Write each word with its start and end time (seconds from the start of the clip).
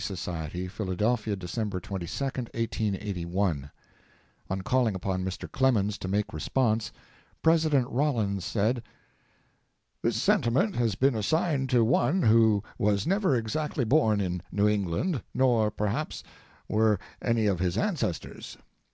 SOCIETY, 0.00 0.68
PHILADELPHIA, 0.68 1.34
DECEMBER 1.34 1.80
22, 1.80 2.22
1881 2.26 3.68
On 4.48 4.62
calling 4.62 4.94
upon 4.94 5.24
Mr. 5.24 5.50
Clemens 5.50 5.98
to 5.98 6.06
make 6.06 6.32
response, 6.32 6.92
President 7.42 7.88
Rollins 7.88 8.44
said: 8.44 8.84
"This 10.00 10.14
sentiment 10.22 10.76
has 10.76 10.94
been 10.94 11.16
assigned 11.16 11.68
to 11.70 11.82
one 11.84 12.22
who 12.22 12.62
was 12.78 13.08
never 13.08 13.34
exactly 13.34 13.82
born 13.84 14.20
in 14.20 14.40
New 14.52 14.68
England, 14.68 15.20
nor, 15.34 15.68
perhaps, 15.68 16.22
were 16.68 17.00
any 17.20 17.46
of 17.46 17.58
his 17.58 17.76
ancestors. 17.76 18.56